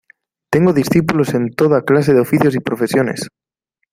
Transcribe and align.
Tengo 0.53 0.73
discípulos 0.73 1.35
en 1.35 1.51
toda 1.51 1.85
clase 1.85 2.11
de 2.15 2.21
oficios 2.21 2.55
y 2.55 2.59
profesiones. 2.59 3.27